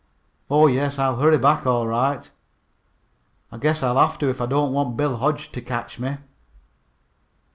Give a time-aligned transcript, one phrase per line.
[0.49, 2.27] "Oh, yes, I'll hurry back all right!
[3.59, 6.17] Guess I'll have to if I don't want Bill Hodge to catch me."